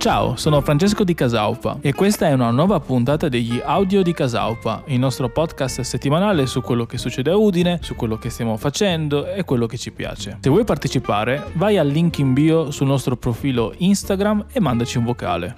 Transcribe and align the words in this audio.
Ciao, 0.00 0.34
sono 0.34 0.62
Francesco 0.62 1.04
di 1.04 1.12
Casaupa 1.12 1.76
e 1.82 1.92
questa 1.92 2.26
è 2.26 2.32
una 2.32 2.50
nuova 2.50 2.80
puntata 2.80 3.28
degli 3.28 3.60
Audio 3.62 4.02
di 4.02 4.14
Casaupa, 4.14 4.82
il 4.86 4.98
nostro 4.98 5.28
podcast 5.28 5.82
settimanale 5.82 6.46
su 6.46 6.62
quello 6.62 6.86
che 6.86 6.96
succede 6.96 7.30
a 7.30 7.36
Udine, 7.36 7.80
su 7.82 7.94
quello 7.96 8.16
che 8.16 8.30
stiamo 8.30 8.56
facendo 8.56 9.30
e 9.30 9.44
quello 9.44 9.66
che 9.66 9.76
ci 9.76 9.92
piace. 9.92 10.38
Se 10.40 10.48
vuoi 10.48 10.64
partecipare, 10.64 11.50
vai 11.52 11.76
al 11.76 11.86
link 11.86 12.16
in 12.16 12.32
bio 12.32 12.70
sul 12.70 12.86
nostro 12.86 13.14
profilo 13.16 13.74
Instagram 13.76 14.46
e 14.50 14.58
mandaci 14.58 14.96
un 14.96 15.04
vocale. 15.04 15.56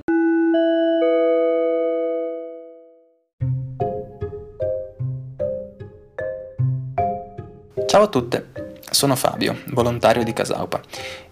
Ciao 7.86 8.02
a 8.02 8.08
tutte, 8.08 8.50
sono 9.02 9.16
Fabio, 9.16 9.62
volontario 9.72 10.22
di 10.22 10.32
Casaupa, 10.32 10.80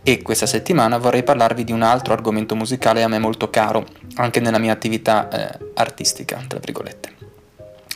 e 0.02 0.22
questa 0.22 0.46
settimana 0.46 0.98
vorrei 0.98 1.22
parlarvi 1.22 1.62
di 1.62 1.70
un 1.70 1.82
altro 1.82 2.12
argomento 2.12 2.56
musicale 2.56 3.04
a 3.04 3.06
me 3.06 3.20
molto 3.20 3.48
caro, 3.48 3.86
anche 4.16 4.40
nella 4.40 4.58
mia 4.58 4.72
attività 4.72 5.28
eh, 5.28 5.66
artistica, 5.74 6.42
tra 6.48 6.58
virgolette. 6.58 7.12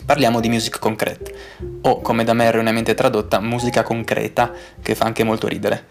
Parliamo 0.07 0.39
di 0.39 0.49
music 0.49 0.79
concrete, 0.79 1.35
o 1.81 2.01
come 2.03 2.23
da 2.23 2.35
me 2.35 2.45
erroneamente 2.45 2.95
tradotta, 2.95 3.41
musica 3.41 3.83
concreta, 3.83 4.53
che 4.81 4.95
fa 4.95 5.07
anche 5.07 5.25
molto 5.25 5.49
ridere. 5.49 5.87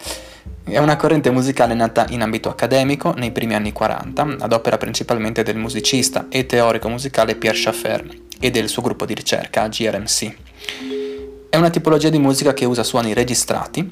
È 0.64 0.78
una 0.78 0.96
corrente 0.96 1.30
musicale 1.30 1.74
nata 1.74 2.06
in 2.08 2.22
ambito 2.22 2.48
accademico 2.48 3.14
nei 3.14 3.32
primi 3.32 3.54
anni 3.54 3.74
40, 3.74 4.38
ad 4.40 4.54
opera 4.54 4.78
principalmente 4.78 5.44
del 5.44 5.58
musicista 5.58 6.28
e 6.30 6.46
teorico 6.46 6.88
musicale 6.88 7.36
Pierre 7.36 7.58
Schaeffer 7.58 8.18
e 8.40 8.50
del 8.50 8.70
suo 8.70 8.82
gruppo 8.82 9.06
di 9.06 9.14
ricerca 9.14 9.68
GRMC. 9.68 11.03
È 11.54 11.58
una 11.58 11.70
tipologia 11.70 12.10
di 12.10 12.18
musica 12.18 12.52
che 12.52 12.66
usa 12.66 12.82
suoni 12.82 13.14
registrati 13.14 13.88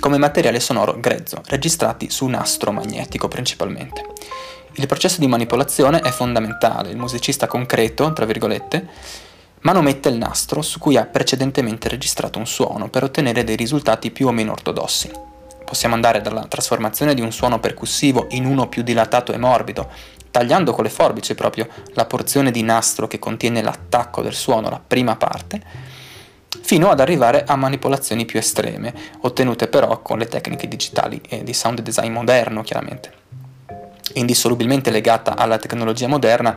come 0.00 0.18
materiale 0.18 0.60
sonoro 0.60 1.00
grezzo, 1.00 1.40
registrati 1.46 2.10
su 2.10 2.26
nastro 2.26 2.72
magnetico 2.72 3.26
principalmente. 3.26 4.04
Il 4.72 4.86
processo 4.86 5.18
di 5.18 5.26
manipolazione 5.26 6.00
è 6.00 6.10
fondamentale, 6.10 6.90
il 6.90 6.98
musicista 6.98 7.46
concreto, 7.46 8.12
tra 8.12 8.26
virgolette, 8.26 8.86
manomette 9.62 10.10
il 10.10 10.18
nastro 10.18 10.60
su 10.60 10.78
cui 10.78 10.98
ha 10.98 11.06
precedentemente 11.06 11.88
registrato 11.88 12.38
un 12.38 12.46
suono 12.46 12.90
per 12.90 13.02
ottenere 13.02 13.44
dei 13.44 13.56
risultati 13.56 14.10
più 14.10 14.26
o 14.26 14.32
meno 14.32 14.52
ortodossi. 14.52 15.10
Possiamo 15.64 15.94
andare 15.94 16.20
dalla 16.20 16.44
trasformazione 16.44 17.14
di 17.14 17.22
un 17.22 17.32
suono 17.32 17.60
percussivo 17.60 18.26
in 18.32 18.44
uno 18.44 18.68
più 18.68 18.82
dilatato 18.82 19.32
e 19.32 19.38
morbido, 19.38 19.88
tagliando 20.30 20.72
con 20.72 20.84
le 20.84 20.90
forbici 20.90 21.34
proprio 21.34 21.66
la 21.94 22.04
porzione 22.04 22.50
di 22.50 22.60
nastro 22.60 23.06
che 23.06 23.18
contiene 23.18 23.62
l'attacco 23.62 24.20
del 24.20 24.34
suono, 24.34 24.68
la 24.68 24.82
prima 24.86 25.16
parte, 25.16 25.96
fino 26.62 26.90
ad 26.90 27.00
arrivare 27.00 27.44
a 27.46 27.56
manipolazioni 27.56 28.24
più 28.24 28.38
estreme, 28.38 28.92
ottenute 29.20 29.68
però 29.68 30.00
con 30.00 30.18
le 30.18 30.26
tecniche 30.26 30.68
digitali 30.68 31.20
e 31.28 31.42
di 31.42 31.52
sound 31.52 31.80
design 31.80 32.12
moderno, 32.12 32.62
chiaramente. 32.62 33.12
Indissolubilmente 34.14 34.90
legata 34.90 35.36
alla 35.36 35.58
tecnologia 35.58 36.08
moderna, 36.08 36.56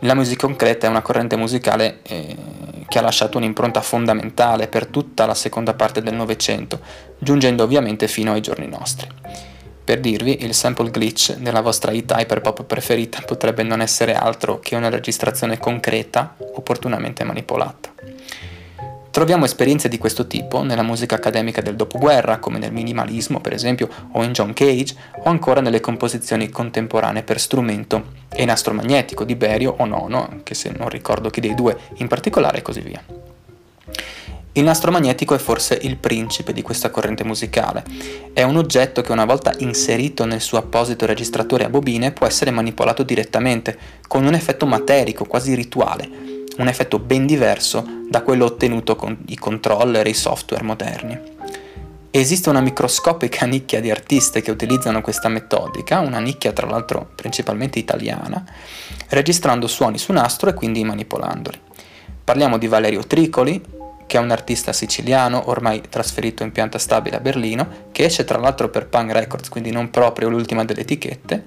la 0.00 0.14
musica 0.14 0.46
concreta 0.46 0.86
è 0.86 0.90
una 0.90 1.00
corrente 1.00 1.36
musicale 1.36 2.00
eh, 2.02 2.36
che 2.88 2.98
ha 2.98 3.02
lasciato 3.02 3.38
un'impronta 3.38 3.80
fondamentale 3.80 4.68
per 4.68 4.86
tutta 4.86 5.26
la 5.26 5.34
seconda 5.34 5.74
parte 5.74 6.02
del 6.02 6.14
Novecento, 6.14 6.80
giungendo 7.18 7.62
ovviamente 7.62 8.08
fino 8.08 8.32
ai 8.32 8.40
giorni 8.40 8.66
nostri. 8.66 9.08
Per 9.84 9.98
dirvi, 10.00 10.44
il 10.44 10.54
sample 10.54 10.90
glitch 10.90 11.36
della 11.36 11.60
vostra 11.60 11.92
hit 11.92 12.12
hyperpop 12.12 12.64
preferita 12.64 13.20
potrebbe 13.26 13.62
non 13.62 13.80
essere 13.80 14.14
altro 14.14 14.60
che 14.60 14.76
una 14.76 14.88
registrazione 14.88 15.58
concreta 15.58 16.36
opportunamente 16.54 17.24
manipolata. 17.24 17.92
Troviamo 19.12 19.44
esperienze 19.44 19.90
di 19.90 19.98
questo 19.98 20.26
tipo 20.26 20.62
nella 20.62 20.80
musica 20.80 21.16
accademica 21.16 21.60
del 21.60 21.76
dopoguerra, 21.76 22.38
come 22.38 22.56
nel 22.56 22.72
minimalismo 22.72 23.42
per 23.42 23.52
esempio, 23.52 23.90
o 24.12 24.22
in 24.22 24.32
John 24.32 24.54
Cage, 24.54 24.94
o 25.18 25.28
ancora 25.28 25.60
nelle 25.60 25.80
composizioni 25.80 26.48
contemporanee 26.48 27.22
per 27.22 27.38
strumento 27.38 28.04
e 28.30 28.46
nastro 28.46 28.72
magnetico 28.72 29.24
di 29.24 29.34
Berio 29.34 29.74
o 29.76 29.84
Nono, 29.84 30.26
anche 30.30 30.54
se 30.54 30.72
non 30.74 30.88
ricordo 30.88 31.28
chi 31.28 31.42
dei 31.42 31.54
due 31.54 31.76
in 31.96 32.08
particolare 32.08 32.58
e 32.58 32.62
così 32.62 32.80
via. 32.80 33.04
Il 34.52 34.64
nastro 34.64 34.90
magnetico 34.90 35.34
è 35.34 35.38
forse 35.38 35.78
il 35.82 35.98
principe 35.98 36.54
di 36.54 36.62
questa 36.62 36.88
corrente 36.88 37.22
musicale. 37.22 37.84
È 38.32 38.42
un 38.42 38.56
oggetto 38.56 39.02
che 39.02 39.12
una 39.12 39.26
volta 39.26 39.52
inserito 39.58 40.24
nel 40.24 40.40
suo 40.40 40.56
apposito 40.56 41.04
registratore 41.04 41.64
a 41.64 41.68
bobine 41.68 42.12
può 42.12 42.26
essere 42.26 42.50
manipolato 42.50 43.02
direttamente, 43.02 43.76
con 44.08 44.24
un 44.24 44.32
effetto 44.32 44.64
materico, 44.64 45.26
quasi 45.26 45.54
rituale, 45.54 46.31
un 46.58 46.68
effetto 46.68 46.98
ben 46.98 47.26
diverso 47.26 47.84
da 48.08 48.22
quello 48.22 48.44
ottenuto 48.44 48.96
con 48.96 49.16
i 49.26 49.36
controller 49.36 50.06
e 50.06 50.10
i 50.10 50.14
software 50.14 50.62
moderni. 50.64 51.18
Esiste 52.10 52.50
una 52.50 52.60
microscopica 52.60 53.46
nicchia 53.46 53.80
di 53.80 53.90
artiste 53.90 54.42
che 54.42 54.50
utilizzano 54.50 55.00
questa 55.00 55.28
metodica, 55.28 56.00
una 56.00 56.18
nicchia 56.18 56.52
tra 56.52 56.66
l'altro 56.66 57.10
principalmente 57.14 57.78
italiana, 57.78 58.44
registrando 59.08 59.66
suoni 59.66 59.96
su 59.96 60.12
nastro 60.12 60.50
e 60.50 60.54
quindi 60.54 60.84
manipolandoli. 60.84 61.58
Parliamo 62.22 62.58
di 62.58 62.68
Valerio 62.68 63.06
Tricoli, 63.06 63.62
che 64.06 64.18
è 64.18 64.20
un 64.20 64.30
artista 64.30 64.74
siciliano 64.74 65.48
ormai 65.48 65.80
trasferito 65.88 66.42
in 66.42 66.52
pianta 66.52 66.78
stabile 66.78 67.16
a 67.16 67.20
Berlino, 67.20 67.88
che 67.92 68.04
esce 68.04 68.24
tra 68.24 68.38
l'altro 68.38 68.68
per 68.68 68.88
Punk 68.88 69.12
Records, 69.12 69.48
quindi 69.48 69.70
non 69.70 69.88
proprio 69.88 70.28
l'ultima 70.28 70.66
delle 70.66 70.82
etichette. 70.82 71.42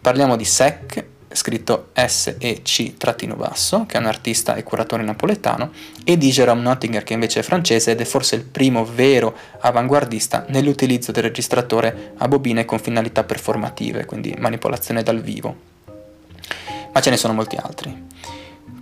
Parliamo 0.00 0.36
di 0.36 0.44
Sec, 0.46 1.04
scritto 1.32 1.90
SEC-basso, 1.94 3.84
che 3.86 3.96
è 3.96 4.00
un 4.00 4.06
artista 4.06 4.54
e 4.54 4.62
curatore 4.62 5.02
napoletano, 5.02 5.72
e 6.04 6.16
di 6.16 6.30
Jerome 6.30 6.62
Nottinger, 6.62 7.04
che 7.04 7.12
invece 7.12 7.40
è 7.40 7.42
francese 7.42 7.90
ed 7.92 8.00
è 8.00 8.04
forse 8.04 8.36
il 8.36 8.44
primo 8.44 8.84
vero 8.84 9.36
avanguardista 9.60 10.44
nell'utilizzo 10.48 11.12
del 11.12 11.24
registratore 11.24 12.12
a 12.16 12.28
bobine 12.28 12.64
con 12.64 12.78
finalità 12.78 13.24
performative, 13.24 14.04
quindi 14.04 14.34
manipolazione 14.38 15.02
dal 15.02 15.20
vivo. 15.20 15.56
Ma 16.92 17.00
ce 17.00 17.10
ne 17.10 17.16
sono 17.16 17.34
molti 17.34 17.56
altri. 17.56 18.06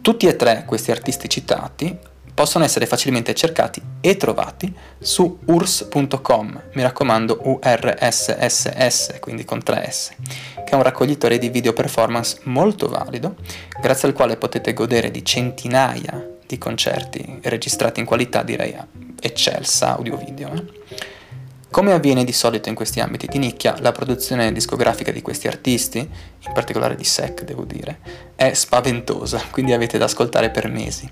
Tutti 0.01 0.27
e 0.27 0.37
tre 0.37 0.65
questi 0.67 0.91
artisti 0.91 1.29
citati 1.29 2.15
possono 2.37 2.65
essere 2.65 2.85
facilmente 2.85 3.35
cercati 3.35 3.81
e 3.99 4.19
trovati 4.19 4.71
su 4.99 5.39
urs.com, 5.47 6.63
mi 6.75 6.83
raccomando 6.83 7.41
URSSS, 7.45 9.19
quindi 9.21 9.47
con 9.47 9.63
3S, 9.65 10.11
che 10.57 10.73
è 10.73 10.75
un 10.75 10.83
raccoglitore 10.83 11.39
di 11.39 11.49
video 11.49 11.73
performance 11.73 12.41
molto 12.43 12.89
valido, 12.89 13.37
grazie 13.81 14.09
al 14.09 14.15
quale 14.15 14.37
potete 14.37 14.75
godere 14.75 15.11
di 15.11 15.25
centinaia 15.25 16.35
di 16.47 16.59
concerti 16.59 17.39
registrati 17.45 18.01
in 18.01 18.07
qualità 18.07 18.43
direi 18.43 18.77
eccelsa 19.19 19.95
audio-video. 19.95 20.53
Eh? 20.53 20.65
Come 21.71 21.93
avviene 21.93 22.23
di 22.25 22.33
solito 22.33 22.69
in 22.69 22.75
questi 22.75 23.01
ambiti 23.01 23.29
di 23.29 23.39
nicchia, 23.39 23.77
la 23.81 23.93
produzione 23.93 24.53
discografica 24.53 25.11
di 25.11 25.23
questi 25.23 25.49
artisti, 25.49 25.99
in 25.99 26.53
particolare 26.53 26.97
di 26.97 27.05
SEC 27.05 27.45
devo 27.45 27.65
dire, 27.65 27.99
è 28.35 28.53
spaventosa, 28.53 29.43
quindi 29.51 29.73
avete 29.73 29.97
da 29.97 30.05
ascoltare 30.05 30.51
per 30.51 30.69
mesi. 30.69 31.11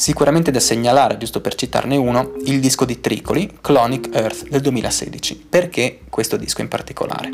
Sicuramente 0.00 0.50
da 0.50 0.60
segnalare, 0.60 1.18
giusto 1.18 1.42
per 1.42 1.54
citarne 1.54 1.94
uno, 1.94 2.32
il 2.46 2.58
disco 2.58 2.86
di 2.86 3.02
Tricoli, 3.02 3.58
Clonic 3.60 4.08
Earth 4.14 4.48
del 4.48 4.62
2016. 4.62 5.44
Perché 5.46 6.00
questo 6.08 6.38
disco 6.38 6.62
in 6.62 6.68
particolare? 6.68 7.28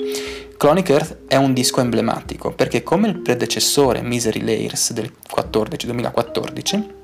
Clonic 0.57 0.89
Earth 0.89 1.19
è 1.29 1.37
un 1.37 1.53
disco 1.53 1.81
emblematico 1.81 2.51
perché 2.51 2.83
come 2.83 3.07
il 3.07 3.19
predecessore 3.19 4.03
Misery 4.03 4.43
Layers 4.43 4.93
del 4.95 5.13
14, 5.31 5.87
2014 5.87 6.95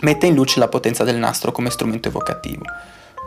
mette 0.00 0.26
in 0.26 0.34
luce 0.34 0.58
la 0.58 0.66
potenza 0.66 1.04
del 1.04 1.18
nastro 1.18 1.52
come 1.52 1.70
strumento 1.70 2.08
evocativo. 2.08 2.64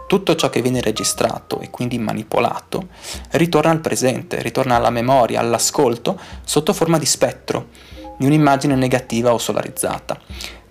Tutto 0.06 0.36
ciò 0.36 0.50
che 0.50 0.62
viene 0.62 0.82
registrato 0.82 1.62
e 1.62 1.70
quindi 1.70 1.98
manipolato 1.98 2.90
ritorna 3.32 3.72
al 3.72 3.80
presente, 3.80 4.42
ritorna 4.42 4.76
alla 4.76 4.90
memoria, 4.90 5.40
all'ascolto 5.40 6.20
sotto 6.44 6.74
forma 6.74 6.98
di 6.98 7.06
spettro, 7.06 7.70
di 8.18 8.26
un'immagine 8.26 8.76
negativa 8.76 9.34
o 9.34 9.38
solarizzata. 9.38 10.20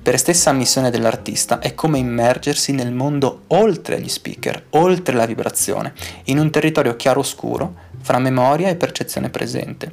Per 0.02 0.18
stessa 0.18 0.50
ammissione 0.50 0.90
dell'artista 0.90 1.60
è 1.60 1.76
come 1.76 1.98
immergersi 1.98 2.72
nel 2.72 2.90
mondo 2.90 3.42
oltre 3.48 4.00
gli 4.00 4.08
speaker, 4.08 4.64
oltre 4.70 5.14
la 5.14 5.26
vibrazione, 5.26 5.92
in 6.24 6.40
un 6.40 6.50
territorio 6.50 6.96
chiaro-oscuro 6.96 7.72
fra 8.00 8.18
memoria 8.18 8.68
e 8.68 8.74
percezione 8.74 9.30
presente. 9.30 9.92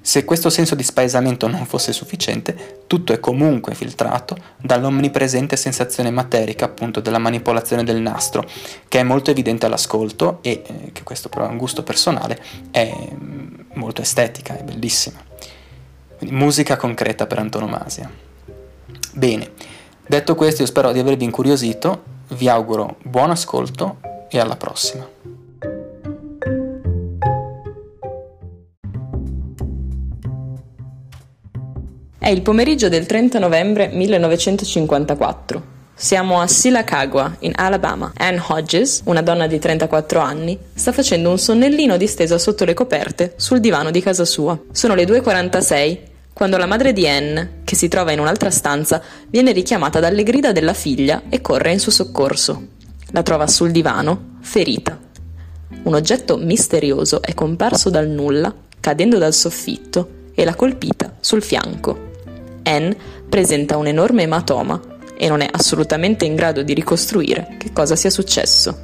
Se 0.00 0.24
questo 0.24 0.48
senso 0.48 0.76
di 0.76 0.84
spaesamento 0.84 1.48
non 1.48 1.66
fosse 1.66 1.92
sufficiente, 1.92 2.84
tutto 2.86 3.12
è 3.12 3.18
comunque 3.18 3.74
filtrato 3.74 4.36
dall'omnipresente 4.56 5.56
sensazione 5.56 6.12
materica 6.12 6.66
appunto 6.66 7.00
della 7.00 7.18
manipolazione 7.18 7.82
del 7.82 8.00
nastro, 8.00 8.48
che 8.86 9.00
è 9.00 9.02
molto 9.02 9.32
evidente 9.32 9.66
all'ascolto 9.66 10.38
e, 10.42 10.62
eh, 10.64 10.92
che 10.92 11.02
questo 11.02 11.28
però 11.28 11.46
è 11.46 11.50
un 11.50 11.58
gusto 11.58 11.82
personale, 11.82 12.40
è 12.70 12.88
mm, 13.12 13.48
molto 13.74 14.02
estetica, 14.02 14.56
è 14.56 14.62
bellissima. 14.62 15.18
Quindi 16.16 16.36
musica 16.36 16.76
concreta 16.76 17.26
per 17.26 17.40
antonomasia. 17.40 18.28
Bene, 19.12 19.50
detto 20.06 20.34
questo 20.34 20.62
io 20.62 20.68
spero 20.68 20.92
di 20.92 20.98
avervi 20.98 21.24
incuriosito, 21.24 22.02
vi 22.28 22.48
auguro 22.48 22.96
buon 23.02 23.30
ascolto 23.30 23.98
e 24.28 24.38
alla 24.38 24.56
prossima. 24.56 25.08
È 32.18 32.28
il 32.28 32.42
pomeriggio 32.42 32.88
del 32.88 33.06
30 33.06 33.38
novembre 33.38 33.88
1954. 33.88 35.78
Siamo 35.94 36.40
a 36.40 36.46
Silacagua, 36.46 37.36
in 37.40 37.52
Alabama. 37.54 38.12
Ann 38.16 38.38
Hodges, 38.46 39.02
una 39.04 39.20
donna 39.20 39.46
di 39.46 39.58
34 39.58 40.20
anni, 40.20 40.58
sta 40.72 40.92
facendo 40.92 41.28
un 41.28 41.38
sonnellino 41.38 41.96
distesa 41.96 42.38
sotto 42.38 42.64
le 42.64 42.74
coperte 42.74 43.34
sul 43.36 43.60
divano 43.60 43.90
di 43.90 44.00
casa 44.00 44.24
sua. 44.24 44.58
Sono 44.70 44.94
le 44.94 45.04
2.46 45.04 46.09
quando 46.40 46.56
la 46.56 46.64
madre 46.64 46.94
di 46.94 47.06
Ann, 47.06 47.38
che 47.64 47.74
si 47.74 47.88
trova 47.88 48.12
in 48.12 48.18
un'altra 48.18 48.48
stanza, 48.48 49.02
viene 49.28 49.52
richiamata 49.52 50.00
dalle 50.00 50.22
grida 50.22 50.52
della 50.52 50.72
figlia 50.72 51.24
e 51.28 51.42
corre 51.42 51.70
in 51.70 51.78
suo 51.78 51.92
soccorso. 51.92 52.68
La 53.10 53.22
trova 53.22 53.46
sul 53.46 53.70
divano, 53.70 54.38
ferita. 54.40 54.98
Un 55.82 55.92
oggetto 55.92 56.38
misterioso 56.38 57.20
è 57.20 57.34
comparso 57.34 57.90
dal 57.90 58.08
nulla, 58.08 58.54
cadendo 58.80 59.18
dal 59.18 59.34
soffitto, 59.34 60.30
e 60.34 60.42
l'ha 60.46 60.54
colpita 60.54 61.14
sul 61.20 61.42
fianco. 61.42 62.12
Ann 62.62 62.90
presenta 63.28 63.76
un 63.76 63.88
enorme 63.88 64.22
ematoma 64.22 64.80
e 65.18 65.28
non 65.28 65.42
è 65.42 65.48
assolutamente 65.52 66.24
in 66.24 66.36
grado 66.36 66.62
di 66.62 66.72
ricostruire 66.72 67.56
che 67.58 67.70
cosa 67.74 67.96
sia 67.96 68.08
successo. 68.08 68.74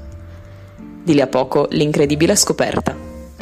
Di 1.02 1.14
lì 1.14 1.23
a 1.23 1.26
poco 1.26 1.69
l'incredibile 1.70 2.37
scoperta. 2.37 2.94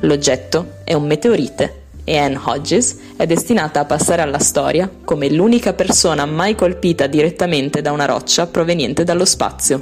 L'oggetto 0.02 0.74
è 0.84 0.94
un 0.94 1.04
meteorite 1.04 1.82
e 2.04 2.16
Anne 2.16 2.38
Hodges 2.42 2.96
è 3.16 3.26
destinata 3.26 3.80
a 3.80 3.84
passare 3.86 4.22
alla 4.22 4.38
storia 4.38 4.90
come 5.04 5.30
l'unica 5.30 5.72
persona 5.72 6.26
mai 6.26 6.54
colpita 6.54 7.06
direttamente 7.06 7.80
da 7.80 7.92
una 7.92 8.04
roccia 8.04 8.46
proveniente 8.46 9.04
dallo 9.04 9.24
spazio. 9.24 9.80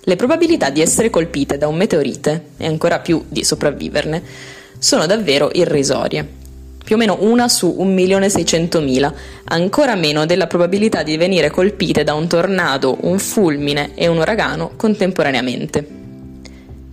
Le 0.00 0.16
probabilità 0.16 0.70
di 0.70 0.80
essere 0.80 1.10
colpite 1.10 1.58
da 1.58 1.68
un 1.68 1.76
meteorite, 1.76 2.46
e 2.56 2.66
ancora 2.66 3.00
più 3.00 3.24
di 3.28 3.44
sopravviverne, 3.44 4.22
sono 4.78 5.06
davvero 5.06 5.50
irrisorie 5.52 6.44
più 6.86 6.94
o 6.94 6.98
meno 6.98 7.16
una 7.22 7.48
su 7.48 7.76
1.600.000, 7.80 9.12
ancora 9.46 9.96
meno 9.96 10.24
della 10.24 10.46
probabilità 10.46 11.02
di 11.02 11.16
venire 11.16 11.50
colpite 11.50 12.04
da 12.04 12.14
un 12.14 12.28
tornado, 12.28 12.98
un 13.00 13.18
fulmine 13.18 13.90
e 13.96 14.06
un 14.06 14.18
uragano 14.18 14.70
contemporaneamente. 14.76 15.95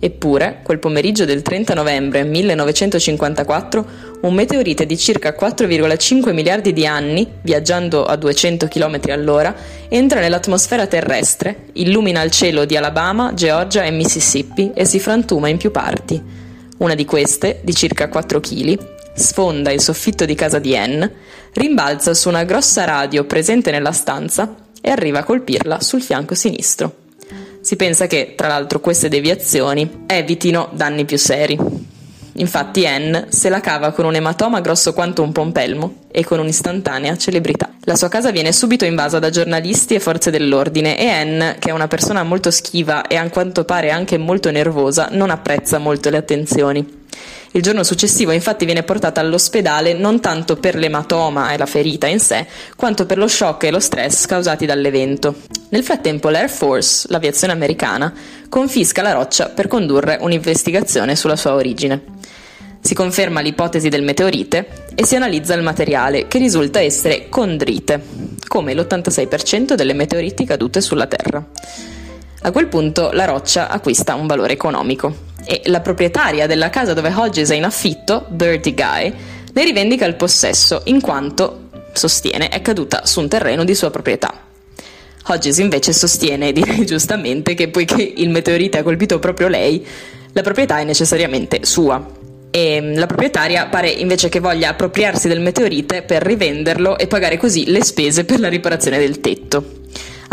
Eppure, 0.04 0.60
quel 0.62 0.78
pomeriggio 0.80 1.24
del 1.24 1.40
30 1.40 1.72
novembre 1.72 2.24
1954, 2.24 3.86
un 4.20 4.34
meteorite 4.34 4.84
di 4.84 4.98
circa 4.98 5.34
4,5 5.34 6.34
miliardi 6.34 6.74
di 6.74 6.86
anni, 6.86 7.26
viaggiando 7.40 8.04
a 8.04 8.14
200 8.14 8.68
km 8.68 9.00
all'ora, 9.08 9.54
entra 9.88 10.20
nell'atmosfera 10.20 10.86
terrestre, 10.86 11.68
illumina 11.72 12.20
il 12.20 12.30
cielo 12.30 12.66
di 12.66 12.76
Alabama, 12.76 13.32
Georgia 13.32 13.84
e 13.84 13.92
Mississippi 13.92 14.72
e 14.74 14.84
si 14.84 15.00
frantuma 15.00 15.48
in 15.48 15.56
più 15.56 15.70
parti. 15.70 16.22
Una 16.76 16.94
di 16.94 17.06
queste, 17.06 17.60
di 17.64 17.72
circa 17.72 18.10
4 18.10 18.40
kg, 18.40 18.78
sfonda 19.14 19.72
il 19.72 19.80
soffitto 19.80 20.26
di 20.26 20.34
casa 20.34 20.58
di 20.58 20.76
Anne, 20.76 21.10
rimbalza 21.54 22.12
su 22.12 22.28
una 22.28 22.44
grossa 22.44 22.84
radio 22.84 23.24
presente 23.24 23.70
nella 23.70 23.92
stanza 23.92 24.54
e 24.82 24.90
arriva 24.90 25.20
a 25.20 25.24
colpirla 25.24 25.80
sul 25.80 26.02
fianco 26.02 26.34
sinistro. 26.34 27.03
Si 27.64 27.76
pensa 27.76 28.06
che, 28.06 28.34
tra 28.36 28.46
l'altro, 28.46 28.78
queste 28.78 29.08
deviazioni 29.08 30.04
evitino 30.04 30.68
danni 30.72 31.06
più 31.06 31.16
seri. 31.16 31.58
Infatti 32.34 32.86
Anne 32.86 33.28
se 33.30 33.48
la 33.48 33.60
cava 33.60 33.92
con 33.92 34.04
un 34.04 34.14
ematoma 34.14 34.60
grosso 34.60 34.92
quanto 34.92 35.22
un 35.22 35.32
pompelmo 35.32 36.00
e 36.12 36.24
con 36.24 36.40
un'istantanea 36.40 37.16
celebrità. 37.16 37.70
La 37.84 37.96
sua 37.96 38.08
casa 38.08 38.30
viene 38.30 38.52
subito 38.52 38.84
invasa 38.84 39.18
da 39.18 39.30
giornalisti 39.30 39.94
e 39.94 40.00
forze 40.00 40.30
dell'ordine 40.30 40.98
e 40.98 41.08
Anne, 41.08 41.56
che 41.58 41.70
è 41.70 41.72
una 41.72 41.88
persona 41.88 42.22
molto 42.22 42.50
schiva 42.50 43.06
e 43.06 43.16
a 43.16 43.26
quanto 43.30 43.64
pare 43.64 43.90
anche 43.90 44.18
molto 44.18 44.50
nervosa, 44.50 45.08
non 45.12 45.30
apprezza 45.30 45.78
molto 45.78 46.10
le 46.10 46.18
attenzioni. 46.18 47.03
Il 47.54 47.62
giorno 47.62 47.84
successivo 47.84 48.32
infatti 48.32 48.64
viene 48.64 48.82
portata 48.82 49.20
all'ospedale 49.20 49.92
non 49.92 50.18
tanto 50.18 50.56
per 50.56 50.74
l'ematoma 50.74 51.52
e 51.52 51.56
la 51.56 51.66
ferita 51.66 52.08
in 52.08 52.18
sé, 52.18 52.48
quanto 52.74 53.06
per 53.06 53.16
lo 53.16 53.28
shock 53.28 53.62
e 53.62 53.70
lo 53.70 53.78
stress 53.78 54.26
causati 54.26 54.66
dall'evento. 54.66 55.36
Nel 55.68 55.84
frattempo 55.84 56.30
l'Air 56.30 56.50
Force, 56.50 57.06
l'aviazione 57.10 57.52
americana, 57.52 58.12
confisca 58.48 59.02
la 59.02 59.12
roccia 59.12 59.50
per 59.50 59.68
condurre 59.68 60.18
un'investigazione 60.20 61.14
sulla 61.14 61.36
sua 61.36 61.54
origine. 61.54 62.02
Si 62.80 62.92
conferma 62.92 63.40
l'ipotesi 63.40 63.88
del 63.88 64.02
meteorite 64.02 64.86
e 64.92 65.06
si 65.06 65.14
analizza 65.14 65.54
il 65.54 65.62
materiale, 65.62 66.26
che 66.26 66.38
risulta 66.38 66.80
essere 66.80 67.28
condrite, 67.28 68.02
come 68.48 68.74
l'86% 68.74 69.74
delle 69.74 69.94
meteoriti 69.94 70.44
cadute 70.44 70.80
sulla 70.80 71.06
Terra. 71.06 71.46
A 72.46 72.52
quel 72.52 72.68
punto 72.68 73.10
la 73.12 73.24
roccia 73.24 73.70
acquista 73.70 74.14
un 74.14 74.26
valore 74.26 74.52
economico 74.52 75.16
e 75.46 75.62
la 75.64 75.80
proprietaria 75.80 76.46
della 76.46 76.68
casa 76.68 76.92
dove 76.92 77.10
Hodges 77.10 77.48
è 77.48 77.54
in 77.54 77.64
affitto, 77.64 78.26
Bertie 78.28 78.74
Guy, 78.74 79.14
ne 79.50 79.64
rivendica 79.64 80.04
il 80.04 80.14
possesso 80.14 80.82
in 80.84 81.00
quanto, 81.00 81.68
sostiene, 81.94 82.48
è 82.48 82.60
caduta 82.60 83.06
su 83.06 83.20
un 83.20 83.28
terreno 83.28 83.64
di 83.64 83.74
sua 83.74 83.88
proprietà. 83.88 84.42
Hodges 85.26 85.56
invece 85.56 85.94
sostiene, 85.94 86.52
direi 86.52 86.84
giustamente, 86.86 87.54
che 87.54 87.68
poiché 87.68 88.12
il 88.14 88.28
meteorite 88.28 88.76
ha 88.76 88.82
colpito 88.82 89.18
proprio 89.18 89.48
lei, 89.48 89.82
la 90.32 90.42
proprietà 90.42 90.80
è 90.80 90.84
necessariamente 90.84 91.64
sua. 91.64 92.06
E 92.50 92.78
mm, 92.78 92.96
la 92.96 93.06
proprietaria 93.06 93.68
pare 93.68 93.88
invece 93.88 94.28
che 94.28 94.40
voglia 94.40 94.68
appropriarsi 94.68 95.28
del 95.28 95.40
meteorite 95.40 96.02
per 96.02 96.22
rivenderlo 96.22 96.98
e 96.98 97.06
pagare 97.06 97.38
così 97.38 97.70
le 97.70 97.82
spese 97.82 98.26
per 98.26 98.38
la 98.38 98.48
riparazione 98.48 98.98
del 98.98 99.20
tetto. 99.20 99.80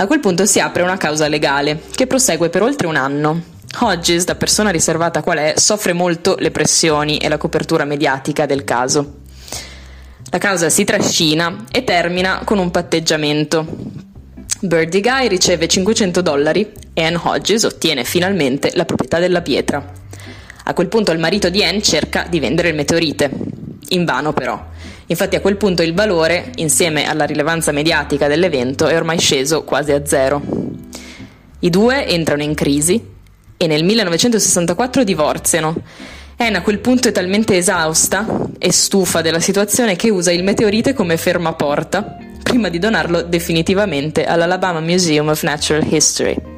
A 0.01 0.07
quel 0.07 0.19
punto 0.19 0.48
si 0.48 0.59
apre 0.59 0.81
una 0.81 0.98
causa 0.98 1.27
legale, 1.27 1.80
che 1.94 2.07
prosegue 2.07 2.50
per 2.50 2.63
oltre 2.63 2.88
un 2.88 2.95
anno, 2.95 3.39
Hodges, 3.81 4.24
da 4.24 4.33
persona 4.33 4.71
riservata 4.71 5.21
qual 5.21 5.38
è, 5.38 5.53
soffre 5.57 5.94
molto 5.94 6.38
le 6.39 6.50
pressioni 6.50 7.19
e 7.19 7.30
la 7.30 7.38
copertura 7.38 7.86
mediatica 7.86 8.48
del 8.48 8.63
caso. 8.63 9.19
La 10.31 10.39
causa 10.39 10.69
si 10.69 10.86
trascina 10.86 11.65
e 11.71 11.83
termina 11.83 12.42
con 12.44 12.57
un 12.57 12.71
patteggiamento. 12.71 13.63
Birdie 14.62 15.01
Guy 15.01 15.27
riceve 15.27 15.68
500 15.68 16.21
dollari 16.21 16.71
e 16.94 17.03
Ann 17.03 17.18
Hodges 17.21 17.62
ottiene 17.62 18.03
finalmente 18.03 18.71
la 18.74 18.86
proprietà 18.86 19.19
della 19.19 19.44
pietra. 19.44 20.00
A 20.72 20.74
quel 20.74 20.88
punto 20.88 21.12
il 21.12 21.20
marito 21.20 21.50
di 21.50 21.66
Ann 21.66 21.82
cerca 21.82 22.26
di 22.30 22.40
vendere 22.40 22.70
il 22.70 22.76
meteorite. 22.76 23.30
Invano 23.90 24.32
però. 24.32 24.68
Infatti 25.08 25.36
a 25.36 25.42
quel 25.42 25.58
punto 25.58 25.82
il 25.82 25.94
valore, 25.94 26.52
insieme 26.56 27.10
alla 27.10 27.26
rilevanza 27.26 27.74
mediatica 27.74 28.30
dell'evento, 28.30 28.88
è 28.88 28.96
ormai 28.96 29.20
sceso 29.20 29.66
quasi 29.66 29.92
a 29.92 30.06
zero. 30.06 30.42
I 31.60 31.70
due 31.70 32.08
entrano 32.08 32.42
in 32.42 32.54
crisi 32.54 33.06
e 33.58 33.68
nel 33.68 33.84
1964 33.84 35.04
divorziano. 35.04 35.76
Anne 36.38 36.58
a 36.58 36.62
quel 36.62 36.80
punto 36.80 37.10
è 37.10 37.12
talmente 37.12 37.58
esausta 37.58 38.26
e 38.58 38.72
stufa 38.72 39.22
della 39.22 39.42
situazione 39.42 39.98
che 39.98 40.10
usa 40.10 40.32
il 40.32 40.46
meteorite 40.46 40.94
come 40.94 41.18
fermaporta 41.18 42.16
prima 42.42 42.70
di 42.70 42.80
donarlo 42.80 43.24
definitivamente 43.24 44.24
all'Alabama 44.24 44.80
Museum 44.80 45.28
of 45.28 45.44
Natural 45.44 45.86
History. 45.86 46.50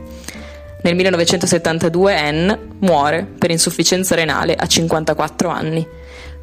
Nel 0.83 0.95
1972 0.95 2.13
Anne 2.13 2.59
muore 2.79 3.25
per 3.37 3.51
insufficienza 3.51 4.15
renale 4.15 4.53
a 4.53 4.65
54 4.67 5.47
anni. 5.47 5.87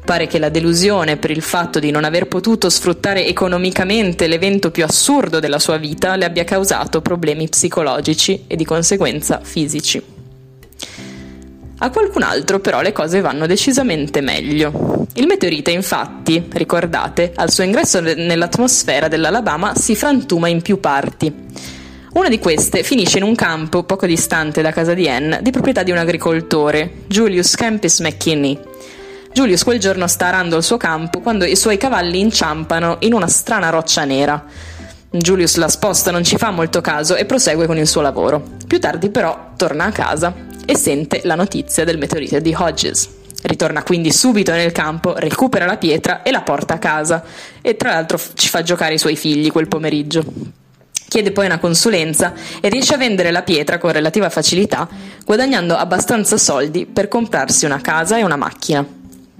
Pare 0.03 0.25
che 0.25 0.39
la 0.39 0.49
delusione 0.49 1.17
per 1.17 1.29
il 1.29 1.43
fatto 1.43 1.77
di 1.77 1.91
non 1.91 2.05
aver 2.05 2.27
potuto 2.27 2.67
sfruttare 2.67 3.27
economicamente 3.27 4.25
l'evento 4.25 4.71
più 4.71 4.83
assurdo 4.83 5.39
della 5.39 5.59
sua 5.59 5.77
vita 5.77 6.15
le 6.15 6.25
abbia 6.25 6.43
causato 6.43 7.01
problemi 7.01 7.49
psicologici 7.49 8.45
e 8.47 8.55
di 8.55 8.65
conseguenza 8.65 9.41
fisici. 9.43 10.01
A 11.83 11.89
qualcun 11.91 12.23
altro 12.23 12.59
però 12.59 12.81
le 12.81 12.93
cose 12.93 13.21
vanno 13.21 13.45
decisamente 13.45 14.21
meglio. 14.21 15.05
Il 15.13 15.27
meteorite 15.27 15.69
infatti, 15.69 16.47
ricordate, 16.51 17.31
al 17.35 17.51
suo 17.51 17.63
ingresso 17.63 17.99
nell'atmosfera 17.99 19.07
dell'Alabama 19.07 19.75
si 19.75 19.95
frantuma 19.95 20.47
in 20.47 20.63
più 20.63 20.79
parti. 20.79 21.79
Una 22.13 22.27
di 22.27 22.39
queste 22.39 22.83
finisce 22.83 23.19
in 23.19 23.23
un 23.23 23.35
campo 23.35 23.83
poco 23.83 24.05
distante 24.05 24.61
da 24.61 24.73
casa 24.73 24.93
di 24.93 25.07
Anne, 25.07 25.39
di 25.41 25.49
proprietà 25.49 25.81
di 25.81 25.91
un 25.91 25.97
agricoltore, 25.97 27.03
Julius 27.07 27.55
Campus 27.55 28.01
McKinney. 28.01 28.59
Julius 29.31 29.63
quel 29.63 29.79
giorno 29.79 30.07
sta 30.07 30.27
arando 30.27 30.57
il 30.57 30.63
suo 30.63 30.75
campo 30.75 31.21
quando 31.21 31.45
i 31.45 31.55
suoi 31.55 31.77
cavalli 31.77 32.19
inciampano 32.19 32.97
in 32.99 33.13
una 33.13 33.29
strana 33.29 33.69
roccia 33.69 34.03
nera. 34.03 34.43
Julius 35.09 35.55
la 35.55 35.69
sposta, 35.69 36.11
non 36.11 36.25
ci 36.25 36.35
fa 36.35 36.51
molto 36.51 36.81
caso 36.81 37.15
e 37.15 37.23
prosegue 37.23 37.65
con 37.65 37.77
il 37.77 37.87
suo 37.87 38.01
lavoro. 38.01 38.43
Più 38.67 38.77
tardi 38.77 39.09
però 39.09 39.51
torna 39.55 39.85
a 39.85 39.91
casa 39.93 40.33
e 40.65 40.75
sente 40.75 41.21
la 41.23 41.35
notizia 41.35 41.85
del 41.85 41.97
meteorite 41.97 42.41
di 42.41 42.53
Hodges. 42.53 43.09
Ritorna 43.43 43.83
quindi 43.83 44.11
subito 44.11 44.51
nel 44.51 44.73
campo, 44.73 45.13
recupera 45.15 45.65
la 45.65 45.77
pietra 45.77 46.23
e 46.23 46.31
la 46.31 46.41
porta 46.41 46.73
a 46.73 46.79
casa 46.79 47.23
e 47.61 47.77
tra 47.77 47.91
l'altro 47.91 48.19
ci 48.33 48.49
fa 48.49 48.63
giocare 48.63 48.95
i 48.95 48.99
suoi 48.99 49.15
figli 49.15 49.49
quel 49.49 49.69
pomeriggio. 49.69 50.59
Chiede 51.11 51.33
poi 51.33 51.45
una 51.45 51.59
consulenza 51.59 52.33
e 52.61 52.69
riesce 52.69 52.93
a 52.93 52.97
vendere 52.97 53.31
la 53.31 53.41
pietra 53.41 53.77
con 53.77 53.91
relativa 53.91 54.29
facilità, 54.29 54.87
guadagnando 55.25 55.75
abbastanza 55.75 56.37
soldi 56.37 56.85
per 56.85 57.09
comprarsi 57.09 57.65
una 57.65 57.81
casa 57.81 58.17
e 58.17 58.23
una 58.23 58.37
macchina. 58.37 58.87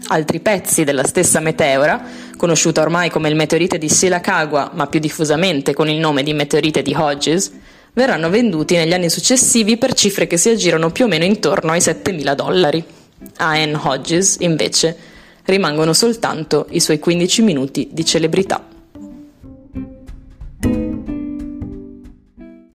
Altri 0.08 0.42
pezzi 0.42 0.84
della 0.84 1.06
stessa 1.06 1.40
meteora, 1.40 2.04
conosciuta 2.36 2.82
ormai 2.82 3.10
come 3.10 3.30
il 3.30 3.38
meteorite 3.38 3.78
di 3.78 3.88
Silacagua, 3.88 4.72
ma 4.74 4.88
più 4.88 5.00
diffusamente 5.00 5.74
con 5.74 5.88
il 5.88 5.98
nome 5.98 6.24
di 6.24 6.34
meteorite 6.34 6.82
di 6.82 6.94
Hodges, 6.94 7.50
verranno 7.94 8.30
venduti 8.30 8.76
negli 8.76 8.92
anni 8.92 9.10
successivi 9.10 9.78
per 9.78 9.94
cifre 9.94 10.28
che 10.28 10.36
si 10.36 10.50
aggirano 10.50 10.92
più 10.92 11.06
o 11.06 11.08
meno 11.08 11.24
intorno 11.24 11.72
ai 11.72 11.80
7.000 11.80 12.36
dollari. 12.36 12.84
A 13.38 13.52
Anne 13.52 13.80
Hodges, 13.82 14.36
invece, 14.42 14.98
rimangono 15.46 15.94
soltanto 15.94 16.68
i 16.72 16.82
suoi 16.82 17.00
15 17.00 17.42
minuti 17.44 17.88
di 17.94 18.04
celebrità. 18.04 18.71